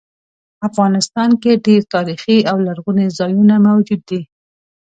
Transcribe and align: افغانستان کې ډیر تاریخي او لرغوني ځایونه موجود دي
افغانستان 0.67 1.29
کې 1.41 1.61
ډیر 1.65 1.81
تاریخي 1.93 2.37
او 2.51 2.57
لرغوني 2.67 3.07
ځایونه 3.17 3.55
موجود 3.67 4.01
دي 4.09 4.21